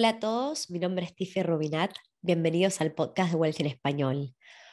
[0.00, 1.90] Hola a todos, mi nombre es Tiffy Rubinat.
[2.22, 4.16] Bienvenidos al podcast de Wealth en Español.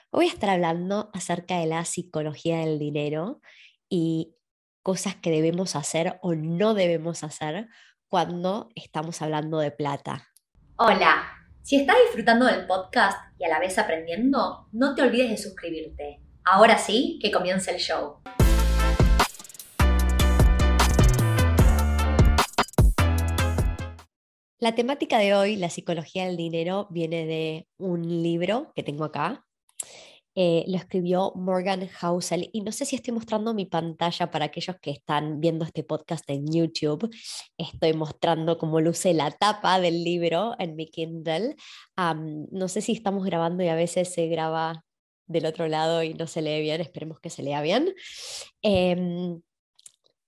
[0.10, 3.42] Hoy voy a estar hablando acerca de la psicología del dinero
[3.90, 4.38] y
[4.84, 7.68] cosas que debemos hacer o no debemos hacer
[8.08, 10.30] cuando estamos hablando de plata.
[10.78, 11.28] Hola,
[11.62, 16.22] si estás disfrutando del podcast y a la vez aprendiendo, no te olvides de suscribirte.
[16.46, 18.22] Ahora sí, que comience el show.
[24.60, 29.46] La temática de hoy, la psicología del dinero, viene de un libro que tengo acá.
[30.34, 34.76] Eh, lo escribió Morgan Housel y no sé si estoy mostrando mi pantalla para aquellos
[34.82, 37.08] que están viendo este podcast en YouTube.
[37.56, 41.56] Estoy mostrando cómo luce la tapa del libro en mi Kindle.
[41.96, 44.84] no sé si estamos grabando y a veces se graba
[45.28, 46.82] del otro lado y no se lee bien.
[46.82, 47.94] Esperemos que se lea bien.
[48.64, 49.40] Em,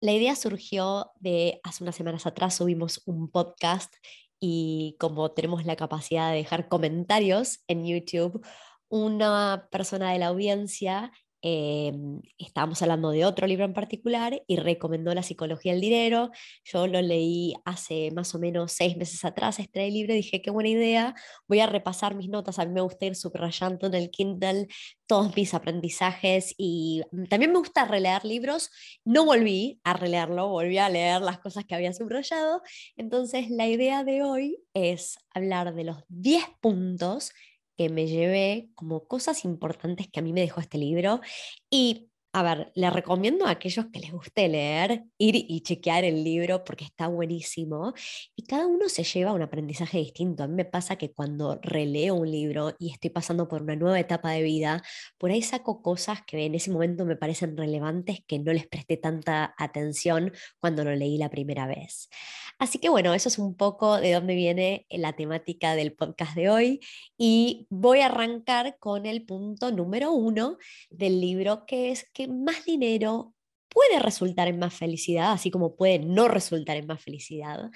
[0.02, 3.94] la idea surgió de hace unas semanas atrás, subimos un podcast
[4.40, 8.46] y como tenemos la capacidad de dejar comentarios en YouTube,
[8.90, 15.14] una persona de la audiencia Em, estábamos hablando de otro libro en particular y recomendó
[15.14, 16.32] La psicología del dinero.
[16.66, 20.70] Yo lo leí hace más o menos seis meses atrás, este libro, dije, qué buena
[20.70, 21.16] idea,
[21.48, 24.68] voy a repasar mis notas, a mí me gusta ir subrayando en el Kindle
[25.08, 28.70] todos mis aprendizajes y también me gusta releer libros.
[29.06, 32.62] No volví a releerlo, volví a leer las cosas que había subrayado.
[32.96, 37.32] Entonces, la idea de hoy es hablar de los 10 puntos
[37.80, 41.22] que me llevé como cosas importantes que a mí me dejó este libro
[41.70, 42.09] y
[42.40, 46.64] a ver, le recomiendo a aquellos que les guste leer, ir y chequear el libro
[46.64, 47.94] porque está buenísimo
[48.34, 50.44] y cada uno se lleva un aprendizaje distinto.
[50.44, 54.00] A mí me pasa que cuando releo un libro y estoy pasando por una nueva
[54.00, 54.82] etapa de vida,
[55.18, 58.96] por ahí saco cosas que en ese momento me parecen relevantes que no les presté
[58.96, 62.10] tanta atención cuando lo leí la primera vez.
[62.58, 66.50] Así que bueno, eso es un poco de dónde viene la temática del podcast de
[66.50, 66.80] hoy
[67.18, 70.58] y voy a arrancar con el punto número uno
[70.90, 73.34] del libro que es que más dinero
[73.70, 77.70] puede resultar en más felicidad, así como puede no resultar en más felicidad.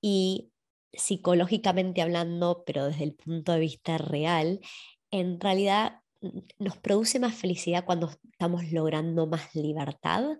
[0.00, 0.50] Y
[0.92, 4.60] psicológicamente hablando, pero desde el punto de vista real,
[5.10, 10.38] en realidad mm, nos produce más felicidad cuando estamos logrando más libertad.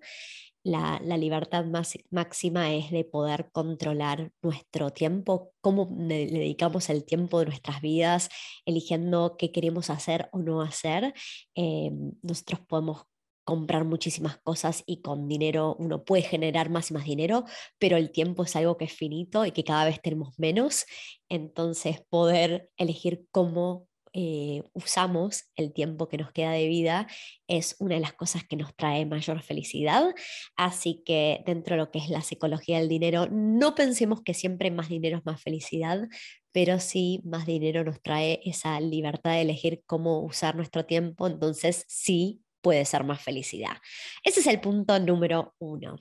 [0.64, 7.38] La, libertad más, máxima es de poder controlar nuestro tiempo, cómo le dedicamos el tiempo
[7.38, 8.28] de nuestras vidas,
[8.66, 11.14] eligiendo qué queremos hacer o no hacer.
[11.54, 11.90] Eh,
[12.22, 13.04] nosotros podemos
[13.48, 17.47] comprar muchísimas cosas y con dinero uno puede generar más y más dinero,
[17.78, 20.84] pero el tiempo es algo que es finito y que cada vez tenemos menos.
[21.31, 27.06] Entonces, poder elegir cómo eh, usamos el tiempo que nos queda de vida
[27.47, 30.14] es una de las cosas que nos trae mayor felicidad.
[30.54, 34.70] Así que dentro de lo que es la psicología del dinero, no pensemos que siempre
[34.70, 36.06] más dinero es más felicidad,
[36.53, 41.26] pero sí más dinero nos trae esa libertad de elegir cómo usar nuestro tiempo.
[41.26, 43.76] Entonces sí puede ser más felicidad.
[44.22, 45.96] Ese es el punto número uno.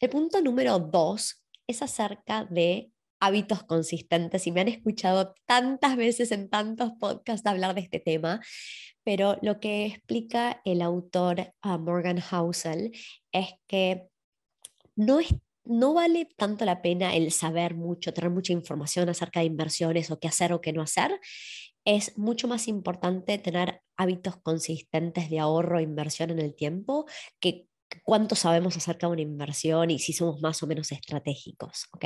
[0.00, 2.90] El punto número dos es acerca de
[3.20, 8.40] hábitos consistentes y me han escuchado tantas veces en tantos podcasts hablar de este tema,
[9.04, 12.92] pero lo que explica el autor ah, Morgan Housel
[13.30, 14.08] es que
[14.96, 15.28] no es
[15.64, 20.18] no vale tanto la pena el saber mucho, tener mucha información acerca de inversiones o
[20.18, 21.20] qué hacer o qué no hacer,
[21.84, 27.06] es mucho más importante tener hábitos consistentes de ahorro e inversión en el tiempo
[27.40, 27.70] que
[28.04, 32.04] cuánto sabemos acerca de una inversión y si somos más o menos estratégicos, ¿ok?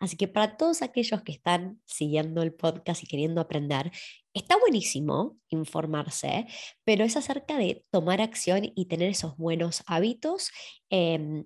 [0.00, 3.90] Así que para todos aquellos que están siguiendo el podcast y queriendo aprender,
[4.34, 6.46] está buenísimo informarse,
[6.84, 10.50] pero es acerca de tomar acción y tener esos buenos hábitos.
[10.90, 11.44] Em,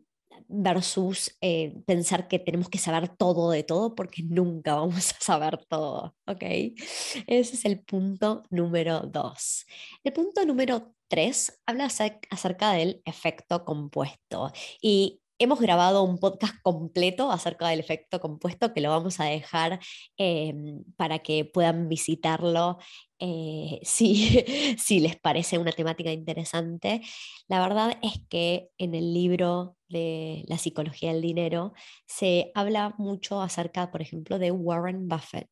[0.48, 5.58] versus eh, pensar que tenemos que saber todo de todo porque nunca vamos a saber
[5.66, 6.42] todo, ¿ok?
[6.42, 9.66] Ese es el punto número dos.
[10.04, 11.88] El punto número tres habla
[12.30, 18.82] acerca del efecto compuesto y hemos grabado un podcast completo acerca del efecto compuesto que
[18.82, 19.80] lo vamos a dejar
[20.18, 22.78] em, para que puedan visitarlo
[23.18, 24.44] eh, si,
[24.78, 27.00] si les parece una temática interesante.
[27.48, 31.72] La verdad es que en el libro de la psicología del dinero
[32.06, 35.48] se habla mucho acerca, por ejemplo, de Warren Buffett.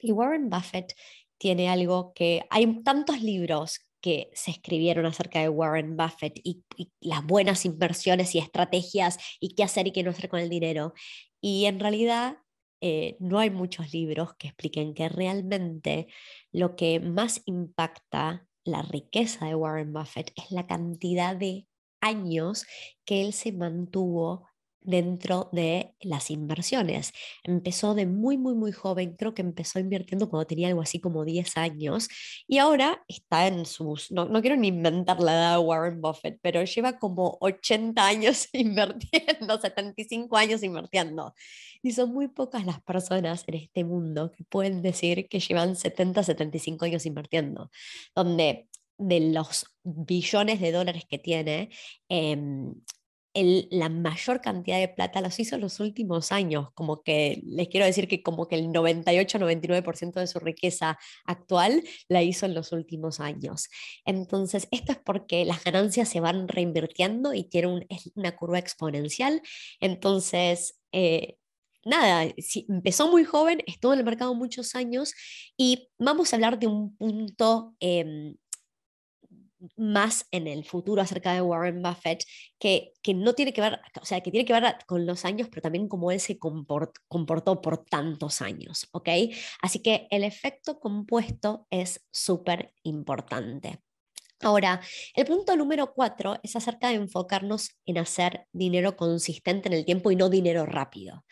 [0.00, 0.94] Y Warren Buffett
[1.36, 6.62] tiene algo que hay tantos libros que se escribieron acerca de Warren Buffett y,
[7.00, 10.92] las buenas inversiones y estrategias y qué hacer y qué no hacer con el dinero.
[11.40, 12.36] Y en realidad
[12.82, 16.08] eh, no hay muchos libros que expliquen que realmente
[16.52, 21.66] lo que más impacta la riqueza de Warren Buffett es la cantidad de
[22.02, 22.66] años
[23.06, 24.46] que él se mantuvo
[24.84, 27.12] dentro de las inversiones.
[27.42, 31.24] Empezó de muy, muy, muy joven, creo que empezó invirtiendo cuando tenía algo así como
[31.24, 32.08] 10 años
[32.46, 36.38] y ahora está en sus, no, no quiero ni inventar la edad de Warren Buffett,
[36.42, 41.34] pero lleva como 80 años invirtiendo, 75 años invirtiendo.
[41.82, 46.22] Y son muy pocas las personas en este mundo que pueden decir que llevan 70,
[46.22, 47.70] 75 años invirtiendo,
[48.14, 51.70] donde de los billones de dólares que tiene,
[52.08, 52.36] eh,
[53.34, 57.86] la mayor cantidad de plata los hizo en los últimos años, como que les quiero
[57.86, 63.20] decir que como que el 98-99% de su riqueza actual la hizo en los últimos
[63.20, 63.68] años.
[64.04, 69.42] Entonces, esto es porque las ganancias se van reinvirtiendo y tiene una curva exponencial.
[69.80, 71.36] Entonces, eh,
[71.84, 72.32] nada,
[72.68, 75.14] empezó muy joven, estuvo en el mercado muchos años
[75.56, 78.36] y vamos a hablar de un punto em,
[79.76, 82.24] más en el futuro acerca de Warren Buffett,
[82.58, 85.48] que, que, no tiene que ver, o sea, que tiene que ver con los años,
[85.48, 89.08] pero también cómo él se comportó por tantos años, ¿ok?
[89.62, 93.80] Así que el efecto compuesto es súper importante.
[94.40, 94.80] Ahora,
[95.14, 100.10] el punto número cuatro es acerca de enfocarnos en hacer dinero consistente en el tiempo
[100.10, 101.24] y no dinero rápido.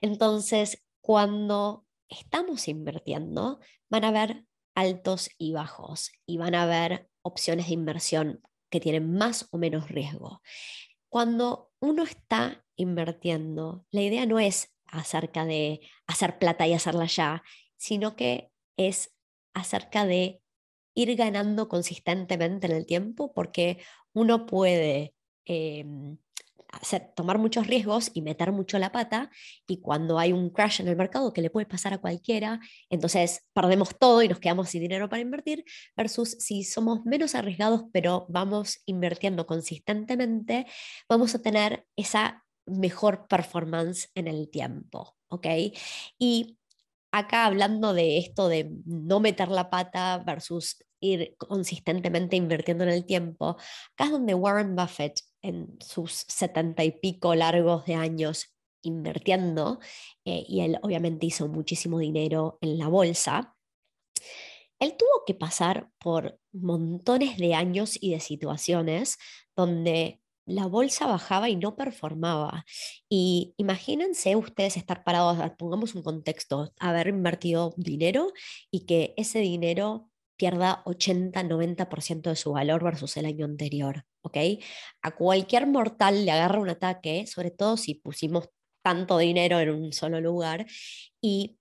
[0.00, 3.58] Entonces, cuando estamos invirtiendo,
[3.88, 4.44] van a haber
[4.76, 8.40] altos y bajos y van a haber opciones de inversión
[8.70, 10.42] que tienen más o menos riesgo.
[11.08, 17.42] Cuando uno está invirtiendo, la idea no es acerca de hacer plata y hacerla ya,
[17.76, 19.14] sino que es
[19.54, 20.40] acerca de
[20.94, 23.78] ir ganando consistentemente en el tiempo, porque
[24.12, 25.14] uno puede
[26.92, 29.30] em, tomar muchos riesgos y meter mucho la pata
[29.66, 32.60] y cuando hay un crash en el mercado que le puede pasar a cualquiera,
[32.90, 35.64] entonces perdemos todo y nos quedamos sin dinero para invertir
[35.96, 40.66] versus si somos menos arriesgados pero vamos invirtiendo consistentemente,
[41.08, 45.46] vamos a tener esa mejor performance en el tiempo, ¿ok?
[46.18, 46.58] Y
[47.12, 53.06] acá hablando de esto de no meter la pata versus ir consistentemente invirtiendo en el
[53.06, 53.56] tiempo,
[53.92, 59.80] acá es donde Warren Buffett en sus setenta y pico largos de años invirtiendo,
[60.24, 63.56] eh, y él obviamente hizo muchísimo dinero en la bolsa,
[64.78, 69.16] él tuvo que pasar por montones de años y de situaciones
[69.56, 72.64] donde la bolsa bajaba y no performaba.
[73.08, 78.32] Y imagínense ustedes estar parados, pongamos un contexto, haber invertido dinero
[78.70, 84.36] y que ese dinero pierda 80-90% de su valor versus el año anterior, ¿ok?
[85.02, 88.48] A cualquier mortal le agarra un ataque, sobre todo si pusimos
[88.82, 90.66] tanto dinero en un solo lugar,
[91.20, 91.58] y,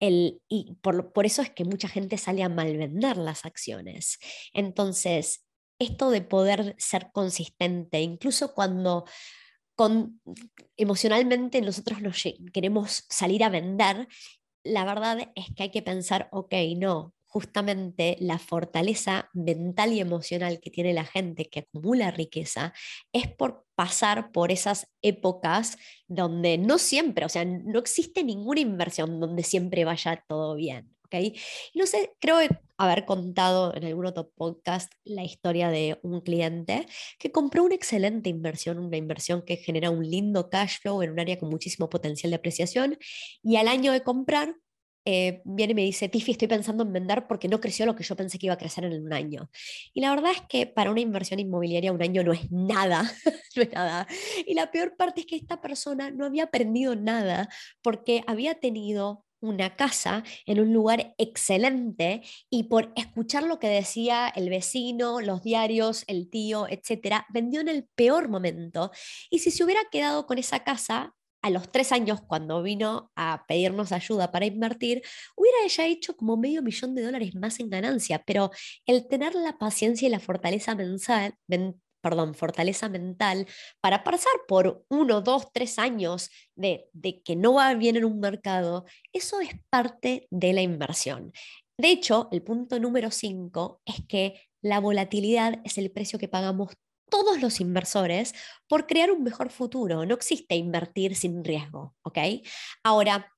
[0.00, 4.18] el, y por, por eso es que mucha gente sale a malvender las acciones.
[4.52, 5.44] Entonces,
[5.78, 9.04] esto de poder ser consistente, incluso cuando
[9.76, 10.20] con,
[10.76, 14.08] emocionalmente nosotros nos queremos salir a vender,
[14.64, 20.60] la verdad es que hay que pensar, ok, no, justamente la fortaleza mental y emocional
[20.60, 22.72] que tiene la gente que acumula riqueza
[23.12, 25.76] es por pasar por esas épocas
[26.08, 30.96] donde no siempre, o sea, no existe ninguna inversión donde siempre vaya todo bien.
[31.06, 31.38] ¿okay?
[31.74, 32.38] no sé, creo
[32.76, 36.86] haber contado en algún otro podcast la historia de un cliente
[37.18, 41.20] que compró una excelente inversión, una inversión que genera un lindo cash flow en un
[41.20, 42.98] área con muchísimo potencial de apreciación
[43.42, 44.56] y al año de comprar
[45.06, 48.04] eh, viene y me dice, Tiffy, estoy pensando en vender porque no creció lo que
[48.04, 49.48] yo pensé que iba a crecer en un año.
[49.94, 53.02] Y la verdad es que para una inversión inmobiliaria un año no es nada,
[53.56, 54.06] no es nada.
[54.46, 57.48] Y la peor parte es que esta persona no había aprendido nada
[57.82, 64.28] porque había tenido una casa en un lugar excelente y por escuchar lo que decía
[64.28, 68.90] el vecino, los diarios, el tío, etcétera, vendió en el peor momento.
[69.30, 71.14] Y si se hubiera quedado con esa casa,
[71.46, 75.02] a los tres años, cuando vino a pedirnos ayuda para invertir,
[75.36, 78.50] hubiera ella hecho como medio millón de dólares más en ganancia, pero
[78.84, 81.36] el tener la paciencia y la fortaleza mental,
[82.00, 83.46] perdón, fortaleza mental
[83.80, 86.90] para pasar por uno, dos, tres años de,
[87.24, 91.32] que no va bien en un mercado, eso es parte de la inversión.
[91.78, 96.74] De hecho, el punto número cinco es que la volatilidad es el precio que pagamos
[97.08, 98.34] todos los inversores
[98.68, 100.04] por crear un mejor futuro.
[100.06, 102.18] No existe invertir sin riesgo, ¿ok?
[102.82, 103.32] Ahora,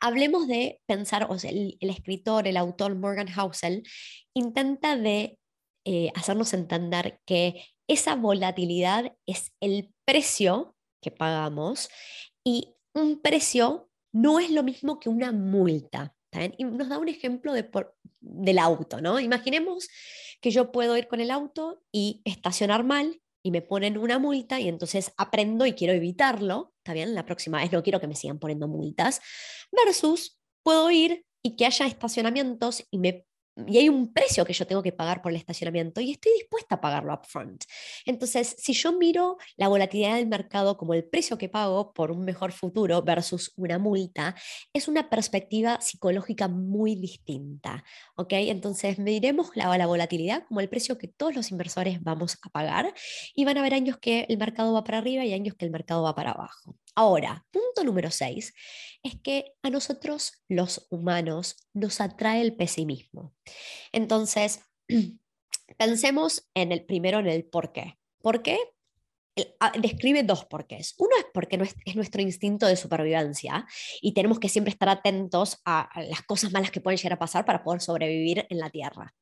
[0.00, 3.82] hablemos de pensar, o sea, el, escritor, el autor Morgan Housel,
[4.34, 5.38] intenta de
[5.84, 11.88] eh, hacernos entender que esa volatilidad es el precio que pagamos
[12.44, 16.14] y un precio no es lo mismo que una multa.
[16.56, 17.68] Y nos da un ejemplo de
[18.20, 19.20] del auto, ¿no?
[19.20, 19.88] Imaginemos
[20.42, 24.60] que yo puedo ir con el auto y estacionar mal y me ponen una multa
[24.60, 28.16] y entonces aprendo y quiero evitarlo, está bien, la próxima vez no quiero que me
[28.16, 29.20] sigan poniendo multas,
[29.72, 34.66] versus puedo ir y que haya estacionamientos y me y hay un precio que yo
[34.66, 37.64] tengo que pagar por el estacionamiento y estoy dispuesta a pagarlo upfront.
[38.06, 42.24] Entonces, si yo miro la volatilidad del mercado como el precio que pago por un
[42.24, 44.34] mejor futuro versus una multa,
[44.72, 47.84] es una perspectiva psicológica muy distinta.
[48.16, 48.32] ¿ok?
[48.32, 52.94] Entonces, mediremos la, la volatilidad como el precio que todos los inversores vamos a pagar
[53.34, 55.70] y van a haber años que el mercado va para arriba y años que el
[55.70, 56.76] mercado va para abajo.
[56.94, 58.52] Ahora, punto número 6
[59.02, 63.34] es que a nosotros los humanos nos atrae el pesimismo.
[63.92, 64.60] Entonces,
[65.78, 67.98] pensemos en el primero, en el por qué.
[68.20, 68.58] ¿Por qué?
[69.60, 70.94] Ah, describe dos porqués.
[70.98, 73.66] Uno es porque es nuestro instinto de supervivencia
[74.02, 77.46] y tenemos que siempre estar atentos a las cosas malas que pueden llegar a pasar
[77.46, 79.14] para poder sobrevivir en la Tierra.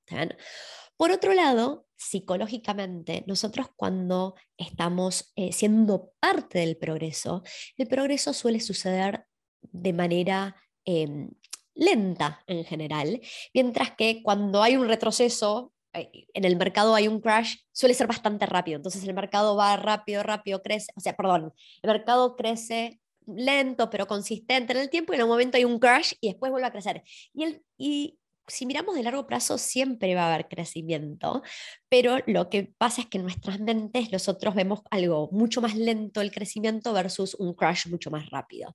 [0.96, 7.44] Por otro lado, psicológicamente, nosotros cuando estamos eh, siendo parte del progreso,
[7.76, 9.26] el progreso suele suceder
[9.62, 11.30] de manera em,
[11.74, 13.20] lenta en general,
[13.54, 18.06] mientras que cuando hay un retroceso, eh, en el mercado hay un crash, suele ser
[18.06, 18.76] bastante rápido.
[18.76, 24.06] Entonces el mercado va rápido, rápido, crece, o sea, perdón, el mercado crece lento pero
[24.06, 26.72] consistente en el tiempo y en un momento hay un crash y después vuelve a
[26.72, 27.02] crecer.
[27.32, 31.42] Y, el, y si miramos de largo plazo, siempre va a haber crecimiento,
[31.88, 36.20] pero lo que pasa es que en nuestras mentes nosotros vemos algo mucho más lento
[36.20, 38.74] el crecimiento versus un crash mucho más rápido.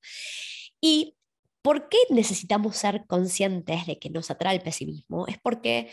[0.81, 1.15] ¿Y
[1.65, 5.25] por qué necesitamos ser conscientes de que nos atrae el pesimismo?
[5.25, 5.91] Es porque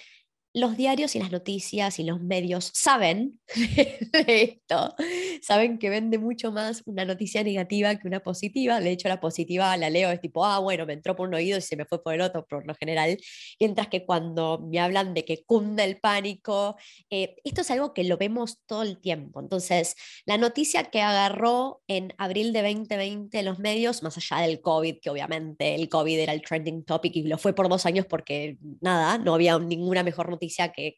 [0.54, 4.94] los diarios y las noticias y los medios saben de esto,
[5.40, 8.80] saben que vende mucho más una noticia negativa que una positiva.
[8.80, 11.59] De hecho, la positiva la leo, es tipo, ah, bueno, me entró por un oído
[11.59, 13.16] y se me fue por el otro, por lo general.
[13.59, 16.76] Mientras que cuando me hablan de que cunde el pánico,
[17.09, 19.40] eh, esto es algo que lo vemos todo el tiempo.
[19.40, 24.99] Entonces, la noticia que agarró en abril de 2020 los medios, más allá del COVID,
[25.00, 28.59] que obviamente el COVID era el trending topic y lo fue por dos años porque
[28.80, 30.41] nada, no había ninguna mejor noticia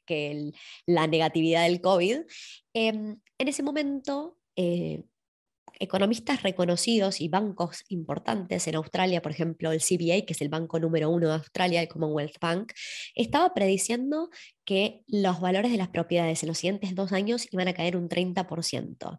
[0.07, 0.53] que,
[0.87, 2.21] la negatividad del COVID.
[2.75, 5.05] Em, en ese momento, eh,
[5.79, 10.79] economistas reconocidos y bancos importantes en Australia, por ejemplo el CBA, que es el banco
[10.79, 12.73] número uno de Australia, el Commonwealth Bank,
[13.15, 14.31] estaba prediciendo
[14.65, 18.09] que los valores de las propiedades en los siguientes dos años iban a caer un
[18.09, 19.19] 30%.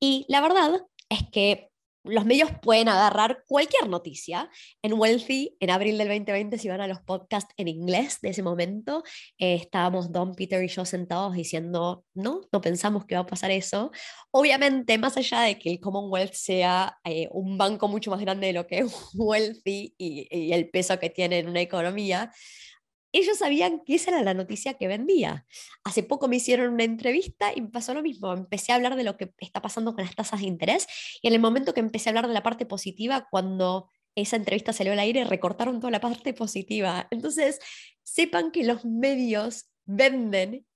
[0.00, 1.71] Y la verdad es que
[2.04, 4.50] los medios pueden agarrar cualquier noticia.
[4.82, 8.42] En Wealthy, en abril del 2020, si van a los podcasts en inglés de ese
[8.42, 9.02] momento,
[9.38, 13.50] eh, estábamos Don, Peter y yo sentados diciendo, no, no pensamos que va a pasar
[13.50, 13.90] eso.
[14.30, 18.52] Obviamente, más allá de que el Commonwealth sea eh, un banco mucho más grande de
[18.52, 22.32] lo que es Wealthy y, y el peso que tiene en una economía,
[23.12, 25.46] ellos sabían que esa era la noticia que vendía.
[25.84, 28.32] Hace poco me hicieron una entrevista y pasó lo mismo.
[28.32, 30.86] Empecé a hablar de lo que está pasando con las tasas de interés
[31.20, 34.72] y en el momento que empecé a hablar de la parte positiva, cuando esa entrevista
[34.72, 37.06] salió al aire, recortaron toda la parte positiva.
[37.10, 37.60] Entonces,
[38.02, 40.66] sepan que los medios venden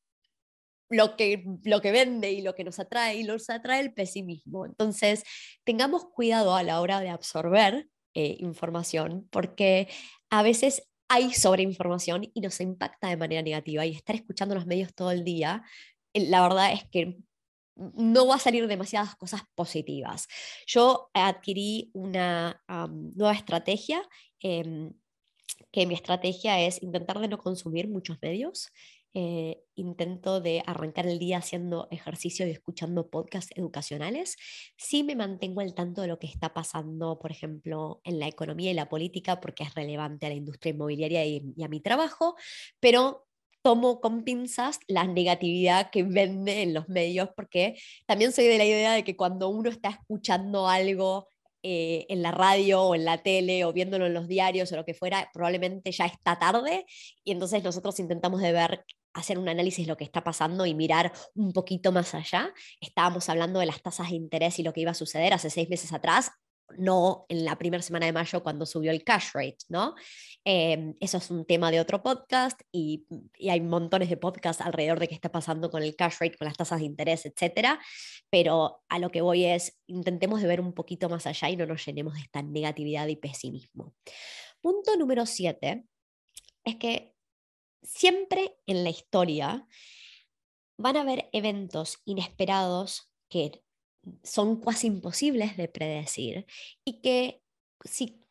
[0.89, 4.67] lo que, lo que vende y lo que nos atrae y nos atrae el pesimismo.
[4.67, 5.25] Entonces,
[5.65, 9.89] tengamos cuidado a la hora de absorber eh, información porque
[10.31, 13.87] a veces hay sobreinformación y nos impacta de manera negativa.
[13.87, 15.63] Y estar escuchando los medios todo el día,
[16.13, 17.19] eh, la verdad es que
[17.77, 20.29] no va a salir demasiadas cosas positivas.
[20.67, 22.63] Yo adquirí una
[23.15, 24.03] nueva estrategia,
[24.41, 24.93] em,
[25.73, 28.71] que mi estrategia es intentar de no consumir muchos medios,
[29.19, 34.37] eh, intento de arrancar el día haciendo ejercicio y escuchando podcasts educacionales.
[34.77, 38.71] Sí me mantengo al tanto de lo que está pasando, por ejemplo, en la economía
[38.71, 42.37] y la política, porque es relevante a la industria inmobiliaria y, a mi trabajo,
[42.79, 43.27] pero
[43.63, 48.67] tomo con pinzas la negatividad que vende en los medios, porque también soy de la
[48.67, 51.27] idea de que cuando uno está escuchando algo
[51.63, 54.85] eh, en la radio o en la tele o viéndolo en los diarios o lo
[54.85, 56.87] que fuera, probablemente ya está tarde
[57.25, 58.85] y entonces nosotros intentamos de ver
[59.17, 62.53] hacer un análisis de lo que está pasando y mirar un poquito más allá.
[62.81, 65.69] Estábamos hablando de las tasas de interés y lo que iba a suceder hace seis
[65.69, 66.31] meses atrás,
[66.77, 69.95] no en la primera semana de mayo cuando subió el cash rate, ¿no?
[70.45, 73.07] Em, eso es un tema de otro podcast y,
[73.39, 76.47] y, hay montones de podcasts alrededor de qué está pasando con el cash rate, con
[76.47, 77.81] las tasas de interés, etcétera.
[78.31, 81.67] Pero a lo que voy es, intentemos de ver un poquito más allá y no
[81.67, 83.95] nos llenemos de esta negatividad y pesimismo.
[84.61, 85.85] Punto número siete
[86.65, 87.16] es que
[87.87, 89.67] siempre en la historia
[90.79, 93.63] van a haber eventos inesperados que
[94.23, 96.47] son casi imposibles de predecir
[96.85, 97.43] y que
[97.85, 98.23] si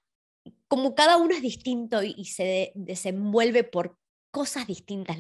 [0.68, 3.98] como cada uno es distinto y, se desenvuelve por
[4.32, 5.18] cosas distintas,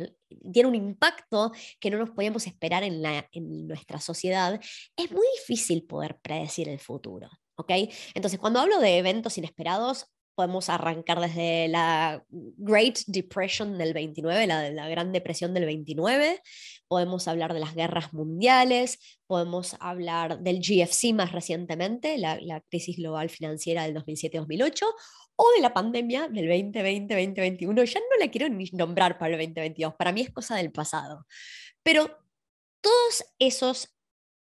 [0.51, 4.59] tiene un impacto que no nos podíamos esperar en, la, en nuestra sociedad,
[4.95, 7.29] es muy difícil poder predecir el futuro.
[7.55, 7.71] ¿ok?
[8.13, 14.89] Entonces, cuando hablo de eventos inesperados, podemos arrancar desde la Great Depression del 29, la,
[14.89, 16.41] Gran Depresión del 29,
[16.87, 22.97] podemos hablar de las guerras mundiales, podemos hablar del GFC más recientemente, la, la crisis
[22.97, 24.83] global financiera del 2007-2008,
[25.37, 27.85] o de la pandemia del 2020-2021.
[27.85, 31.25] Ya no la quiero ni nombrar para el 2022, para mí es cosa del pasado.
[31.83, 32.17] Pero
[32.81, 33.95] todos esos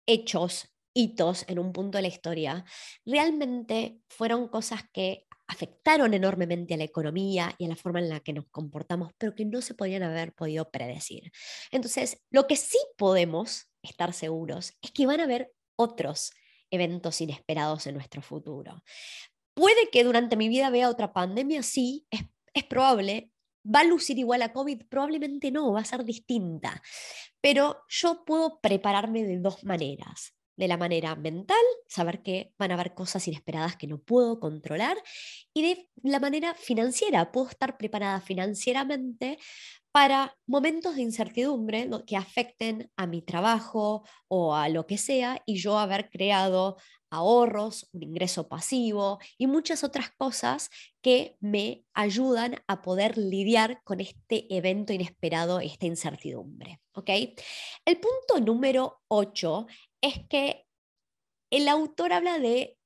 [0.07, 2.65] hechos hitos en un punto de la historia,
[3.05, 8.21] realmente fueron cosas que afectaron enormemente a la economía y a la forma en la
[8.21, 11.31] que nos comportamos, pero que no se podían haber podido predecir.
[11.71, 16.33] Entonces, lo que sí podemos estar seguros es que van a haber otros
[16.71, 18.83] eventos inesperados en nuestro futuro.
[19.55, 22.23] Puede que durante mi vida vea otra pandemia, sí, es,
[22.55, 23.31] es probable.
[23.65, 24.87] ¿Va a lucir igual a COVID?
[24.89, 26.83] Probablemente no, va a ser distinta.
[27.41, 32.75] Pero yo puedo prepararme de dos maneras de la manera mental, saber que van a
[32.75, 34.97] haber cosas inesperadas que no puedo controlar,
[35.55, 39.39] y de la manera financiera, puedo estar preparada financieramente
[39.93, 45.57] para momentos de incertidumbre que afecten a mi trabajo o a lo que sea, y
[45.57, 46.77] yo haber creado
[47.11, 50.71] ahorros, un ingreso pasivo y muchas otras cosas
[51.03, 56.81] que me ayudan a poder lidiar con este evento inesperado, esta incertidumbre.
[56.95, 57.11] ¿ok?
[57.85, 59.67] El punto número 8
[60.03, 60.67] es que
[61.51, 62.79] el autor habla de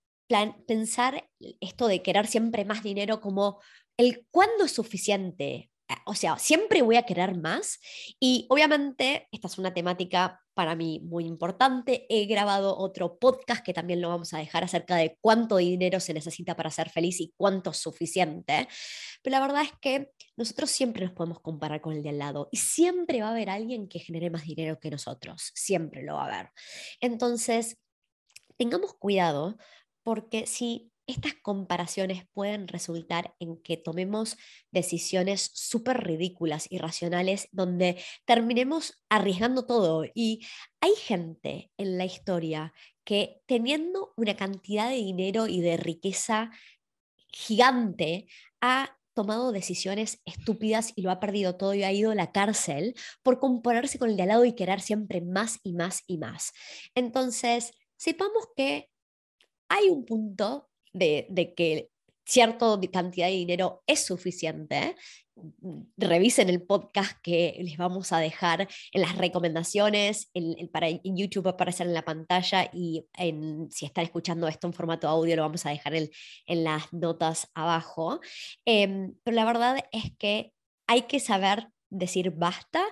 [0.67, 1.29] pensar
[1.61, 3.61] esto de querer siempre más dinero como
[3.97, 5.71] el cuándo es suficiente.
[6.05, 7.79] O sea, siempre voy a querer más
[8.19, 12.07] y obviamente esta es una temática para mí muy importante.
[12.09, 16.15] He grabado otro podcast que también lo vamos a dejar acerca de cuánto dinero se
[16.15, 18.67] necesita para ser feliz y cuánto es suficiente.
[19.23, 22.49] Pero la verdad es que nosotros siempre nos podemos comparar con el de al lado
[22.51, 25.53] y siempre va a haber alguien que genere más dinero que nosotros.
[25.55, 26.51] Siempre lo va a haber.
[27.01, 27.79] Entonces,
[28.57, 29.57] tengamos cuidado
[30.03, 34.37] porque si estas comparaciones pueden resultar en que tomemos
[34.71, 40.05] decisiones súper ridículas, irracionales, donde terminemos arriesgando todo.
[40.15, 40.47] Y
[40.81, 42.73] hay gente en la historia
[43.05, 46.51] que teniendo una cantidad de dinero y de riqueza
[47.29, 48.27] gigante,
[48.61, 52.95] ha tomado decisiones estúpidas y lo ha perdido todo y ha ido a la cárcel
[53.23, 56.53] por compararse con el de al lado y querer siempre más y más y más.
[56.95, 58.91] Entonces, sepamos que
[59.69, 61.91] hay un punto de, que
[62.25, 64.97] cierta cantidad de dinero es suficiente,
[65.99, 71.47] revisen el podcast que les vamos a dejar en las recomendaciones, en, para, en YouTube
[71.47, 73.07] va a aparecer en la pantalla y
[73.71, 76.11] si están escuchando esto en formato audio lo vamos a dejar en,
[76.47, 78.21] en las notas abajo.
[78.65, 80.53] Em, pero la verdad es que
[80.87, 82.83] hay que saber decir basta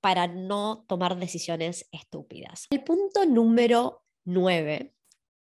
[0.00, 2.66] para no tomar decisiones estúpidas.
[2.70, 4.94] El punto número 9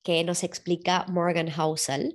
[0.07, 2.14] que nos explica Morgan Housel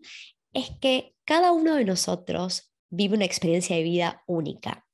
[0.54, 4.86] es que cada uno de nosotros vive una experiencia de vida única.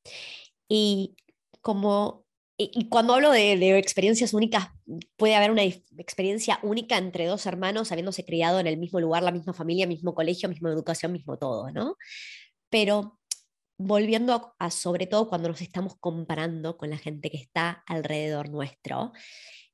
[0.68, 1.16] Y
[1.62, 2.26] como
[2.60, 4.70] y, cuando hablo de, experiencias únicas,
[5.16, 9.32] puede haber una experiencia única entre dos hermanos habiéndose criado en el mismo lugar, la
[9.32, 11.98] misma familia, mismo colegio, misma educación, mismo todo, ¿no?
[12.72, 13.20] Pero
[13.78, 19.12] volviendo a, sobre todo cuando nos estamos comparando con la gente que está alrededor nuestro,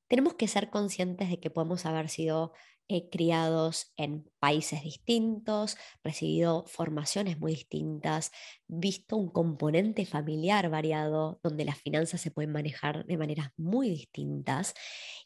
[0.06, 2.52] tenemos que ser conscientes de que podemos haber sido
[2.88, 8.30] eh, criados en países distintos, recibido formaciones muy distintas,
[8.66, 14.74] visto un componente familiar variado donde las finanzas se pueden manejar de maneras muy distintas.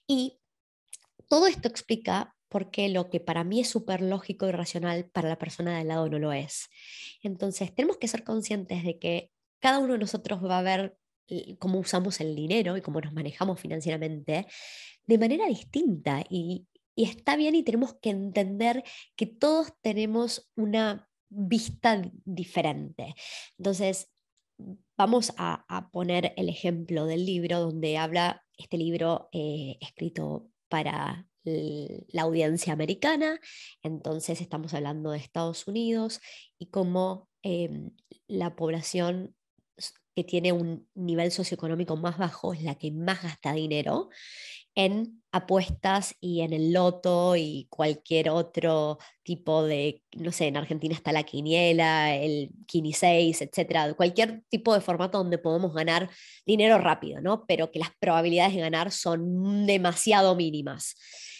[0.06, 0.38] Y
[1.28, 5.28] todo esto explica por qué lo que para mí es súper lógico y racional, para
[5.28, 6.68] la persona de al lado no lo es.
[7.22, 10.96] Entonces, tenemos que ser conscientes de que cada uno de nosotros va a ver
[11.58, 14.46] cómo usamos el dinero y cómo nos manejamos financieramente
[15.06, 16.66] de manera distinta y,
[16.98, 18.82] y está bien y tenemos que entender
[19.14, 23.14] que todos tenemos una vista diferente.
[23.56, 24.11] Entonces,
[24.96, 32.22] vamos a, poner el ejemplo del libro donde habla este libro eh, escrito para la
[32.22, 33.40] audiencia americana,
[33.82, 36.20] entonces estamos hablando de Estados Unidos
[36.58, 37.92] y cómo em,
[38.26, 39.37] la población
[40.16, 44.11] que tiene un nivel socioeconómico más bajo es la que más gasta dinero
[44.78, 50.94] en apuestas y en el loto y cualquier otro tipo de, no sé, en Argentina
[50.94, 56.08] está la quiniela, el 6, etcétera, cualquier tipo de formato donde podemos ganar
[56.46, 57.44] dinero rápido, ¿no?
[57.46, 60.94] Pero que las probabilidades de ganar son demasiado mínimas.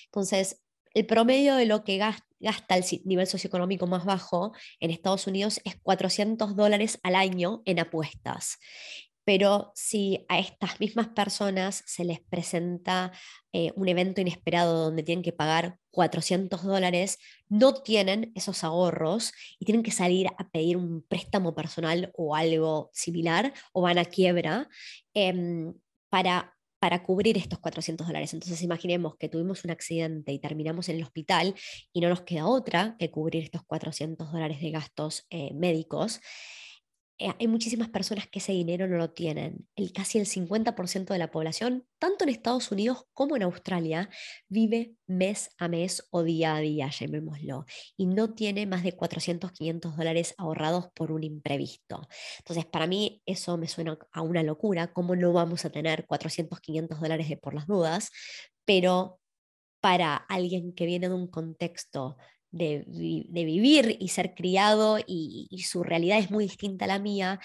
[0.07, 0.61] Entonces,
[0.93, 5.77] el promedio de lo que gasta el nivel socioeconómico más bajo en Estados Unidos es
[5.81, 8.59] 400 dólares al año en apuestas.
[9.29, 13.13] Pero si a estas mismas personas se les presenta
[13.53, 17.19] eh, un evento inesperado donde tienen que pagar 400 dólares,
[17.51, 22.89] no tienen esos ahorros y tienen que salir a pedir un préstamo personal o algo
[22.95, 24.67] similar o van a quiebra
[25.13, 25.75] em,
[26.09, 28.33] para para cubrir estos 400 dólares.
[28.33, 31.55] Entonces imaginemos que tuvimos un accidente y terminamos en el hospital
[31.93, 36.21] y no nos queda otra que cubrir estos 400 dólares de gastos eh, médicos.
[37.21, 39.67] Eh, hay muchísimas personas que ese dinero no lo tienen.
[39.75, 44.09] El, casi el 50% de la población, tanto en Estados Unidos como en Australia,
[44.49, 47.65] vive mes a mes o día a día, llamémoslo,
[47.97, 52.09] y no tiene más de 400, 500 dólares ahorrados por un imprevisto.
[52.39, 56.61] Entonces, para mí eso me suena a una locura, cómo no vamos a tener 400,
[56.61, 58.11] 500 dólares de por las dudas,
[58.65, 59.19] pero
[59.81, 62.17] para alguien que viene de un contexto
[62.51, 67.41] de, vivir y ser criado y, su realidad es muy distinta a la mía,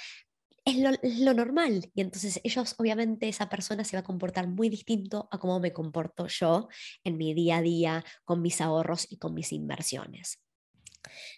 [0.66, 0.78] es
[1.20, 1.92] lo, normal.
[1.94, 5.74] Y entonces ellos, obviamente, esa persona se va a comportar muy distinto a cómo me
[5.74, 6.70] comporto yo
[7.04, 10.40] en mi día a día con mis ahorros y con mis inversiones.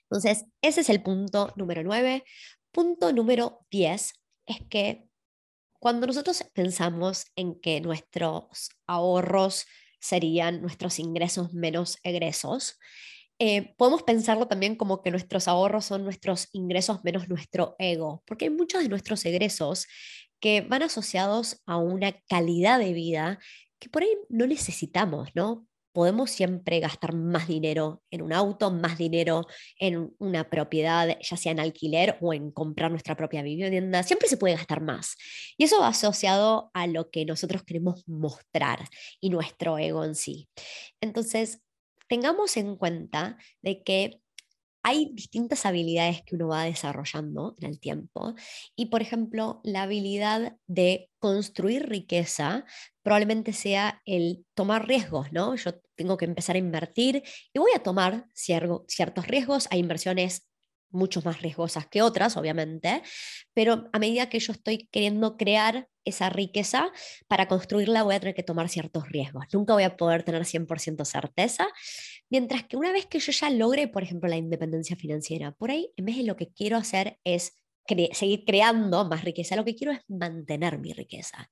[0.04, 2.23] Entonces, ese es el punto número 9.
[2.71, 4.13] Punto número 10
[4.45, 5.08] es que
[5.80, 9.65] cuando nosotros pensamos en que nuestros ahorros
[9.99, 12.80] serían nuestros ingresos menos egresos,
[13.39, 18.45] eh, podemos pensarlo también como que nuestros ahorros son nuestros ingresos menos nuestro ego, porque
[18.45, 19.87] hay muchos de nuestros egresos
[20.39, 23.39] que van asociados a una calidad de vida
[23.79, 25.67] que por ahí no necesitamos, ¿no?
[25.91, 29.45] Podemos siempre gastar más dinero en un auto, más dinero
[29.79, 34.03] en una propiedad, ya sea en alquiler o en comprar nuestra propia vivienda.
[34.03, 35.15] Siempre se puede gastar más.
[35.57, 38.87] Y eso va asociado a lo que nosotros queremos mostrar
[39.21, 40.49] y nuestro ego en sí.
[40.99, 41.61] Entonces,
[42.07, 44.21] tengamos en cuenta de que
[44.87, 48.35] hay distintas habilidades que uno va desarrollando en el tiempo
[48.75, 52.65] y, por ejemplo, la habilidad de construir riqueza
[53.01, 55.55] probablemente sea el tomar riesgos, ¿no?
[55.55, 59.67] Yo tengo que empezar a invertir y voy a tomar ciertos riesgos.
[59.71, 60.47] Hay inversiones
[60.95, 63.03] mucho más riesgosas que otras, obviamente,
[63.53, 66.91] pero a medida que yo estoy queriendo crear esa riqueza,
[67.27, 69.45] para construirla voy a tener que tomar ciertos riesgos.
[69.51, 71.67] Nunca voy a poder tener 100% certeza,
[72.29, 75.91] mientras que una vez que yo ya logre, por ejemplo, la independencia financiera, por ahí,
[75.97, 77.53] en vez de lo que quiero hacer es
[78.13, 81.49] seguir creando más riqueza, lo que quiero es mantener mi riqueza.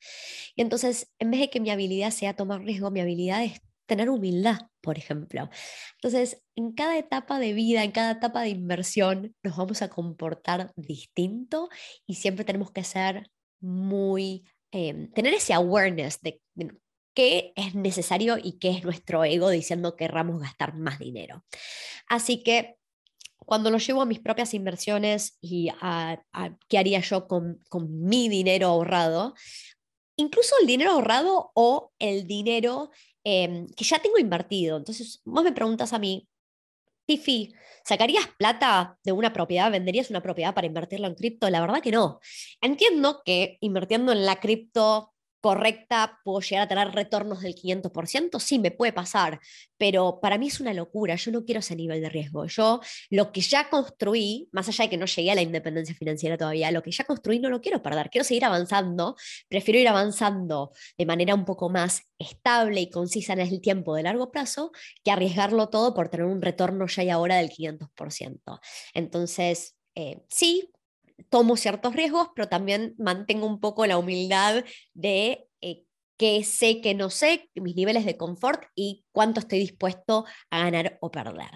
[0.55, 4.09] Y entonces, en vez de que mi habilidad sea tomar riesgo, mi habilidad es tener
[4.09, 5.49] humildad, por ejemplo.
[5.95, 10.71] Entonces, en cada etapa de vida, en cada etapa de inversión, nos vamos a comportar
[10.75, 11.69] distinto
[12.05, 16.41] y siempre tenemos que ser muy, em, tener ese awareness de,
[17.15, 21.45] qué es necesario y qué es nuestro ego diciendo que querramos gastar más dinero.
[22.07, 22.75] Así que
[23.37, 26.23] cuando lo llevo a mis propias inversiones y a,
[26.67, 29.35] qué haría yo con, con, mi dinero ahorrado,
[30.15, 32.89] incluso el dinero ahorrado o el dinero
[33.23, 34.77] Em, que ya tengo invertido.
[34.77, 36.27] Entonces, vos me preguntas a mí,
[37.05, 39.71] Tiffy, ¿sacarías plata de una propiedad?
[39.71, 41.49] ¿Venderías una propiedad para invertirla en cripto?
[41.49, 42.19] La verdad que no.
[42.61, 45.12] Entiendo que invirtiendo en la cripto
[45.43, 49.41] correcta, puedo llegar a tener retornos del 500%, sí, me puede pasar,
[49.77, 52.45] pero para mí es una locura, yo no quiero ese nivel de riesgo.
[52.45, 52.79] Yo
[53.09, 56.71] lo que ya construí, más allá de que no llegué a la independencia financiera todavía,
[56.71, 59.17] lo que ya construí no lo quiero perder, quiero seguir avanzando,
[59.49, 64.03] prefiero ir avanzando de manera un poco más estable y concisa en el tiempo de
[64.03, 64.71] largo plazo
[65.03, 68.61] que arriesgarlo todo por tener un retorno ya y ahora del 500%.
[68.93, 70.71] Entonces, eh, sí,
[71.29, 75.83] tomo ciertos riesgos, pero también mantengo un poco la humildad de eh,
[76.17, 80.97] qué sé, que no sé, mis niveles de confort y cuánto estoy dispuesto a ganar
[81.01, 81.51] o perder.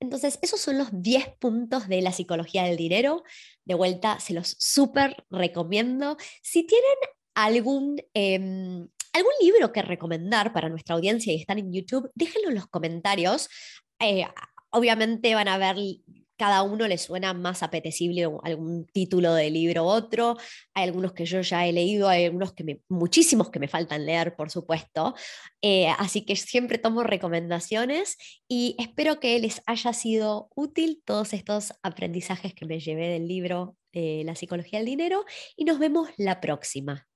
[0.00, 3.22] Entonces, esos son los 10 puntos de la psicología del dinero.
[3.64, 6.16] De vuelta, se los súper recomiendo.
[6.42, 6.96] Si tienen
[7.34, 8.02] algún...
[8.14, 12.66] Em, algún libro que recomendar para nuestra audiencia y están en YouTube, déjenlo en los
[12.66, 13.50] comentarios.
[14.00, 14.26] Eh,
[14.70, 15.76] obviamente van a ver
[16.36, 20.36] cada uno le suena más apetecible algún título de libro u otro.
[20.74, 24.06] Hay algunos que yo ya he leído, hay algunos que me, muchísimos que me faltan
[24.06, 25.14] leer, por supuesto.
[25.60, 28.16] Eh, así que siempre tomo recomendaciones
[28.48, 33.76] y espero que les haya sido útil todos estos aprendizajes que me llevé del libro
[33.92, 35.24] de La psicología del dinero
[35.56, 37.06] y nos vemos la próxima.